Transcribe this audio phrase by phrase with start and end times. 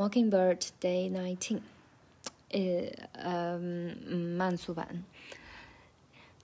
[0.00, 1.60] Mockingbird Day Nineteen，
[3.12, 5.04] 呃，慢速版。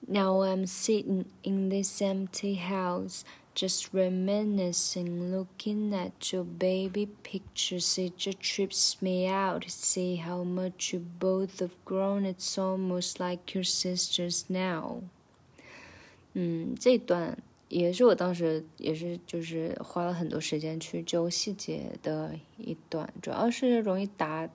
[0.07, 3.25] Now eh, um, I'm sitting in this empty house,
[3.55, 7.97] just reminiscing, looking at your baby pictures.
[7.97, 12.27] It just trips me out to see how much you both have grown.
[12.27, 15.01] It's almost like you're sisters now.
[16.35, 17.39] Hmm, 嗯，这段
[17.69, 24.49] 也是我当时也是就是花了很多时间去揪细节的一段，主要是容易打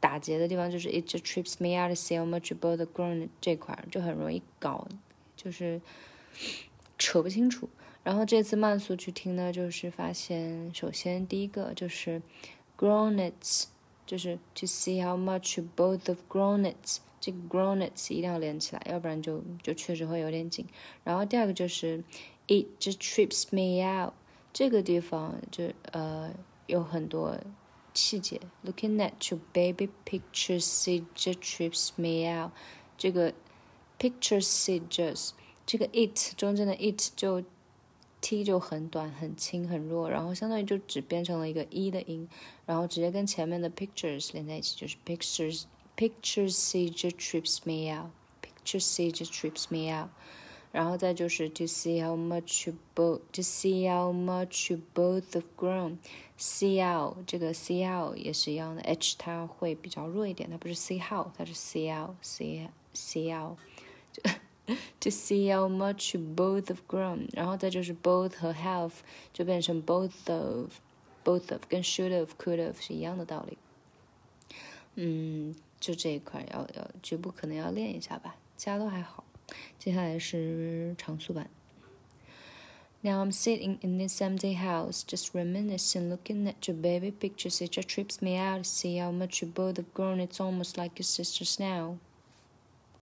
[0.00, 4.86] 打结的地方，就是 it just trips me out to see how much both grown 这块就很容易搞，
[5.36, 5.80] 就是
[6.98, 7.68] 扯不清楚。
[8.02, 12.20] 然后这次慢速去听呢，就是发现首先第一个就是
[12.76, 13.68] grown it，
[14.04, 17.00] 就是 to see how much both of grown it。
[17.24, 20.66] 这个 Grownets 一定要连起来，要不然就就确实会有点紧。
[21.04, 22.04] 然后第二个就是
[22.46, 24.12] it just trips me out，
[24.52, 26.30] 这个地方就呃
[26.66, 27.34] 有很多
[27.94, 28.38] 细节。
[28.62, 32.50] Looking at your baby pictures, it just trips me out。
[32.98, 33.32] 这个
[33.98, 35.30] pictures it just
[35.64, 37.42] 这个 it 中间的 it 就
[38.20, 42.28] t 就很短很轻很弱，然后相当于就只变成了一个一的音，
[42.66, 45.64] 然后直接跟前面的 pictures 连在一起，就是 pictures。
[45.95, 48.11] Picture see just trips me out.
[48.41, 50.09] Picture see just trips me out.
[50.71, 55.97] 然后再就是 to see how much you both to see how much you both have grown.
[56.37, 65.51] See out 这个 see out 也是一样的，h 它会比较弱一点，它不是 see how，它是 see out see see out。to see
[65.51, 68.91] how much you both have grown，然后再就是 both 和 have
[69.33, 70.73] 就变成 both of
[71.23, 73.57] both of 跟 should have could have 是一样的道理。
[74.96, 79.24] 嗯，就这一块要要局部可能要练一下吧，其他都还好。
[79.78, 81.50] 接下来是常速版。
[83.02, 87.60] Now I'm sitting in this empty house, just reminiscing, looking at your baby pictures.
[87.62, 90.26] It just trips me out to see how much you both have grown.
[90.26, 91.98] It's almost like you're sisters now.